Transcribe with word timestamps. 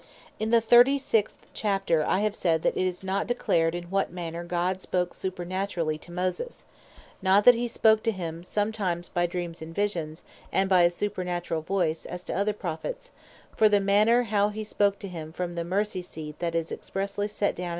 In 0.39 0.49
the 0.49 0.63
36th 0.63 1.29
Chapter 1.53 2.03
I 2.03 2.21
have 2.21 2.35
said, 2.35 2.63
that 2.63 2.75
it 2.75 2.87
is 2.87 3.03
not 3.03 3.27
declared 3.27 3.75
in 3.75 3.83
what 3.91 4.11
manner 4.11 4.43
God 4.43 4.81
spake 4.81 5.13
supernaturally 5.13 5.99
to 5.99 6.11
Moses: 6.11 6.65
Not 7.21 7.43
that 7.43 7.53
he 7.53 7.67
spake 7.67 7.97
not 7.99 8.03
to 8.05 8.11
him 8.11 8.43
sometimes 8.43 9.09
by 9.09 9.27
Dreams 9.27 9.61
and 9.61 9.75
Visions, 9.75 10.23
and 10.51 10.67
by 10.67 10.81
a 10.81 10.89
supernaturall 10.89 11.61
Voice, 11.63 12.07
as 12.07 12.23
to 12.23 12.33
other 12.35 12.53
Prophets: 12.53 13.11
For 13.55 13.69
the 13.69 13.79
manner 13.79 14.23
how 14.23 14.49
he 14.49 14.63
spake 14.63 14.93
unto 14.95 15.07
him 15.07 15.31
from 15.33 15.53
the 15.53 15.63
Mercy 15.63 16.01
seat, 16.01 16.41
is 16.41 16.71
expressely 16.71 17.27
set 17.29 17.55
down 17.55 17.65
(Numbers 17.65 17.69
7. 17.69 17.69